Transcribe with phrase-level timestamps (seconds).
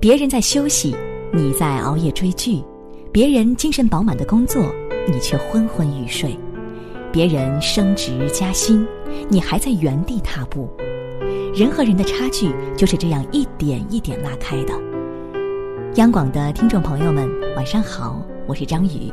[0.00, 0.96] 别人在休息，
[1.30, 2.64] 你在熬夜追剧；
[3.12, 4.64] 别人精神饱满的工作，
[5.06, 6.30] 你却昏昏欲睡；
[7.12, 8.86] 别人升职加薪，
[9.28, 10.70] 你还在原地踏步。
[11.54, 14.72] 人和人的差距就是这样一点一点拉开的。
[15.96, 19.12] 央广的听众朋友们，晚上好，我是张宇，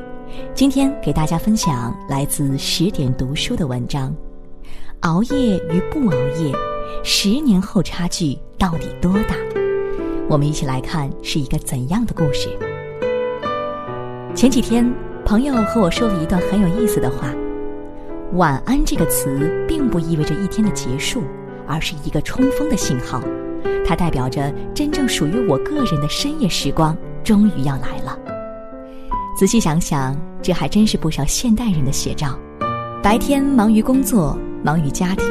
[0.54, 4.16] 今天给大家分享来自十点读书的文章：
[5.02, 6.56] 熬夜与不熬夜，
[7.04, 9.36] 十年后差距到底多大？
[10.30, 12.50] 我们一起来看是一个怎样的故事。
[14.36, 14.92] 前几天，
[15.26, 17.34] 朋友和我说了一段很有意思的话
[18.36, 21.24] ：“晚安”这个词并不意味着一天的结束。
[21.70, 23.22] 而是一个冲锋的信号，
[23.86, 28.18] 它代表着真正属于我个人的深夜时光终于要来了。
[29.38, 32.40] 仔细想想，这还真是不少现代人的写照。
[33.04, 35.28] 白天忙于工作，忙于家庭，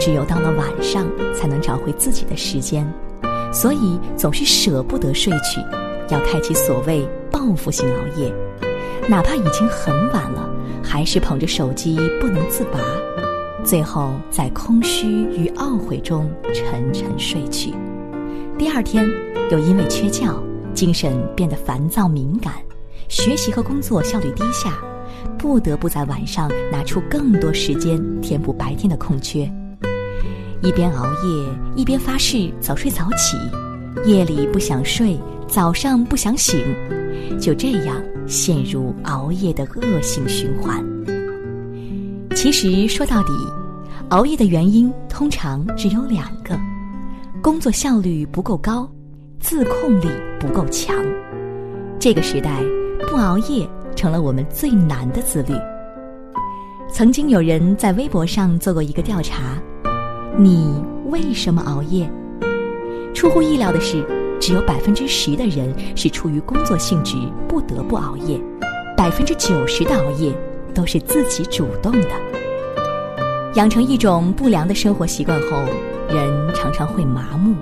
[0.00, 2.90] 只有到了晚上才能找回自己的时间，
[3.52, 5.60] 所以总是舍不得睡去，
[6.08, 8.32] 要开启所谓报复性熬夜，
[9.08, 10.48] 哪怕已经很晚了，
[10.82, 12.78] 还是捧着手机不能自拔。
[13.62, 17.74] 最后，在空虚与懊悔中沉沉睡去。
[18.56, 19.06] 第二天，
[19.50, 20.32] 又因为缺觉，
[20.72, 22.54] 精神变得烦躁敏感，
[23.08, 24.78] 学习和工作效率低下，
[25.36, 29.50] 不得不在晚上拿出更多时间填补白天的空缺。
[30.62, 33.36] 一边熬夜，一边发誓早睡早起，
[34.04, 36.60] 夜里不想睡，早上不想醒，
[37.40, 40.84] 就这样陷入熬夜的恶性循环。
[42.36, 43.32] 其实说到底，
[44.10, 46.58] 熬夜的原因通常只有两个：
[47.42, 48.86] 工作效率不够高，
[49.38, 50.94] 自控力不够强。
[51.98, 52.62] 这个时代，
[53.08, 55.54] 不熬夜成了我们最难的自律。
[56.92, 59.60] 曾经有人在微博上做过一个调查：
[60.42, 62.10] 你为什么熬夜？
[63.12, 64.02] 出乎意料的是，
[64.40, 67.14] 只有百分之十的人是出于工作性质
[67.46, 68.40] 不得不熬夜，
[68.96, 70.32] 百分之九十的熬夜。
[70.72, 72.08] 都是自己主动的。
[73.54, 75.64] 养成一种不良的生活习惯后，
[76.08, 77.56] 人常常会麻木，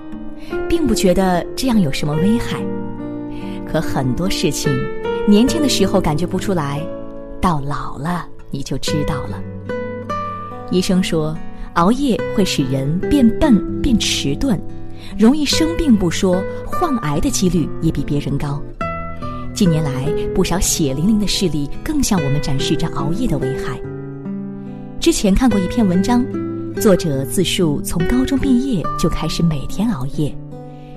[0.69, 2.63] 并不觉得这样有什么危害。
[3.67, 4.71] 可很多事情，
[5.27, 6.87] 年轻的时候感觉不出来，
[7.41, 9.43] 到老了你就知道了。
[10.71, 11.35] 医生说，
[11.79, 14.59] 熬夜会使人变笨、变迟钝，
[15.17, 18.61] 容易生病不说，患癌的几率也比别人高。
[19.55, 23.81] 近年来，不少血淋淋的事例更向我们展示着熬夜的危害。
[24.99, 26.27] 之前看过一篇文章，
[26.81, 30.37] 作者自述从高中毕业就开始每天熬夜，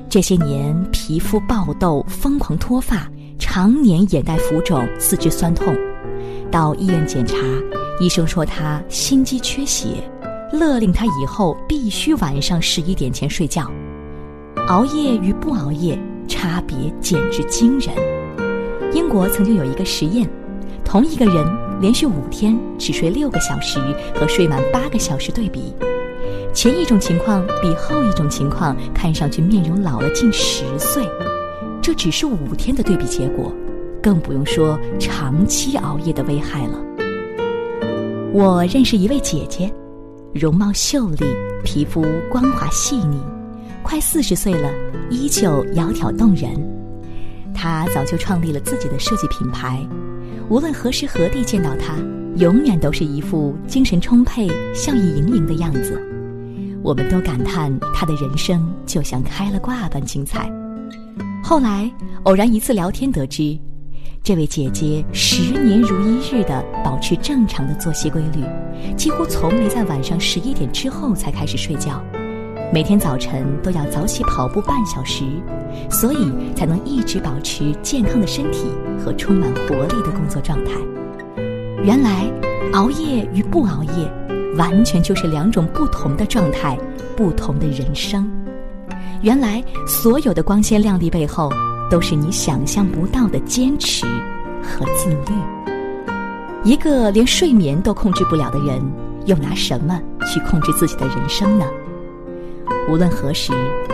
[0.10, 5.78] 这些年皮肤爆痘、疯狂脱发、常年眼袋浮肿、四肢酸痛，
[6.50, 7.38] 到医院检查，
[8.00, 9.90] 医生说他心肌缺血，
[10.52, 13.70] 勒令他以后必须晚上十一点前睡觉。
[14.68, 15.98] 熬夜与不熬夜
[16.28, 17.96] 差别简直惊人。
[18.94, 20.30] 英国曾经有一个实验，
[20.84, 21.46] 同一个人
[21.80, 23.80] 连续五天只睡六个小时
[24.14, 25.74] 和睡满八个小时对比，
[26.54, 31.04] 前一种情况比后一种情况看上去面容老了近十岁。
[31.82, 33.52] 这只是五天的对比结果，
[34.04, 36.78] 更不用说长期熬夜的危害了。
[38.34, 39.72] 我认识一位姐姐，
[40.34, 41.26] 容貌秀丽，
[41.62, 43.20] 皮肤光滑细腻，
[43.84, 44.72] 快四十岁了，
[45.10, 46.50] 依旧窈窕动人。
[47.54, 49.86] 他早就创立了自己的设计品牌，
[50.48, 51.96] 无论何时何地见到他，
[52.38, 56.02] 永远都是一副精神充沛、笑意盈盈的样子。
[56.82, 60.50] 我们都感叹他的人生就像开了挂般精彩。
[61.44, 61.92] 后来
[62.24, 63.60] 偶然一次聊天得知，
[64.24, 68.44] 这位姐姐十年如一日的保持正常的作息规律，
[68.96, 72.00] 几乎从没在晚上十一点之后才开始睡觉。
[72.72, 75.24] 每天早晨都要早起跑步半小时，
[75.90, 78.68] 所以才能一直保持健康的身体
[79.04, 80.74] 和充满活力的工作状态。
[81.84, 82.32] 原来，
[82.74, 86.78] 熬夜与不熬夜，完全就是两种不同的状态，
[87.18, 88.30] 不同的人生。
[89.24, 91.52] 原来，所有的光鲜亮丽背后，
[91.92, 94.06] 都是你想象不到的坚持
[94.64, 95.36] 和自律。
[96.64, 98.82] 一个连睡眠都控制不了的人，
[99.26, 101.66] 又拿什么去控制自己的人生呢？
[102.90, 103.52] 无论何时，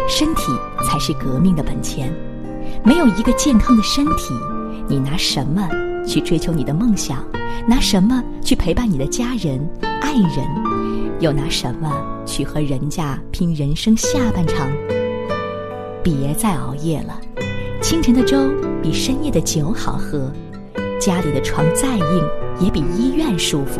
[0.07, 0.43] 身体
[0.85, 2.13] 才是革命的本钱。
[2.83, 4.35] 没有一个健康的身体，
[4.87, 5.67] 你拿什么
[6.05, 7.25] 去追求你的梦想？
[7.65, 9.59] 拿什么去陪伴你的家人、
[10.01, 10.45] 爱人？
[11.19, 11.91] 又拿什么
[12.27, 14.69] 去和人家拼人生下半场？
[16.03, 17.19] 别再熬夜了，
[17.89, 18.37] 清晨的粥
[18.83, 20.29] 比深夜的酒好喝，
[20.99, 22.29] 家里的床再硬
[22.59, 23.79] 也比医院舒服。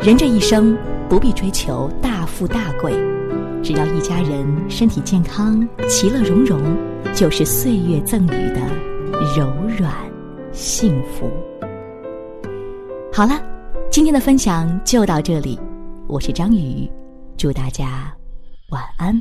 [0.00, 2.92] 人这一生不必追求大富大贵。
[3.64, 6.62] 只要一家人身体健康、其乐融融，
[7.12, 8.60] 就是岁月赠予的
[9.36, 9.92] 柔软
[10.52, 11.28] 幸福。
[13.12, 13.42] 好了，
[13.90, 15.58] 今天的分享就到这里，
[16.06, 16.88] 我是张宇，
[17.36, 18.14] 祝大家
[18.68, 19.20] 晚安。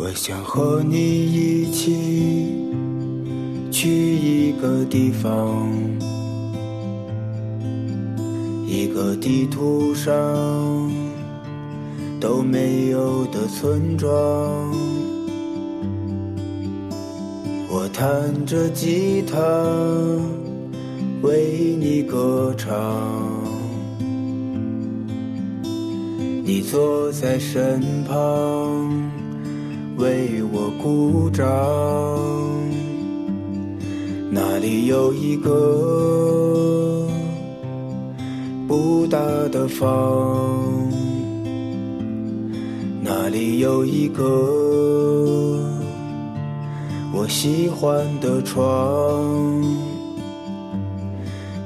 [0.00, 2.54] 我想和你一起
[3.68, 5.68] 去一个地方，
[8.64, 10.14] 一个地图上
[12.20, 14.08] 都没有的村庄。
[17.68, 19.36] 我弹着吉他
[21.22, 22.70] 为你歌唱，
[26.44, 29.27] 你坐在身旁。
[29.98, 31.44] 为我鼓掌。
[34.30, 37.06] 那里有一个
[38.68, 39.18] 不大
[39.50, 40.88] 的房，
[43.02, 44.24] 那里有一个
[47.12, 48.64] 我喜欢的床，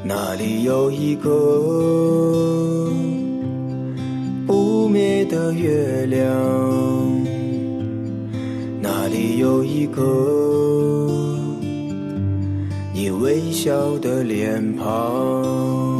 [0.05, 1.31] 那里有一个
[4.47, 7.02] 不灭的月亮。
[9.39, 10.03] 有一个
[12.93, 15.92] 你微笑的脸庞。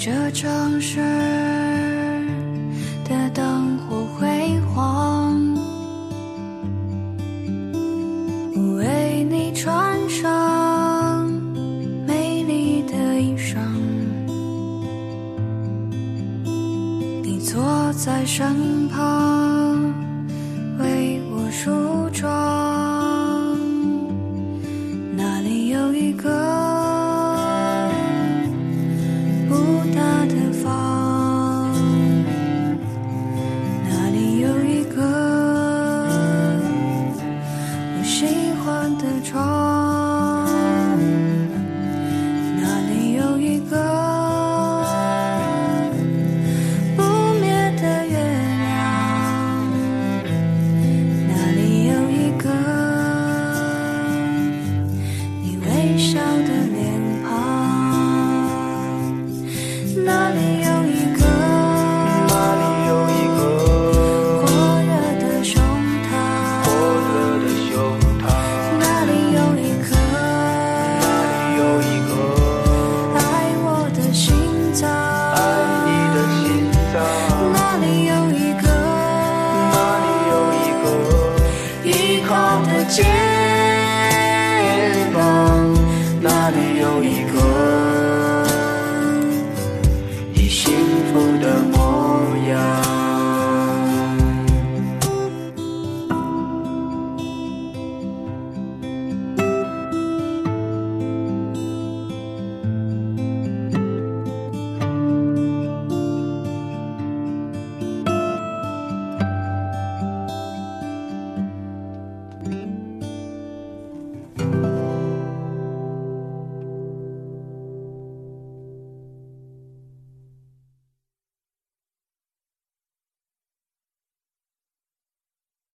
[0.00, 1.00] 这城市
[3.04, 4.28] 的灯火辉
[4.72, 5.36] 煌，
[8.54, 11.28] 我为你穿上
[12.06, 13.58] 美丽的衣裳，
[17.24, 19.82] 你坐在身旁
[20.78, 22.47] 为我梳妆。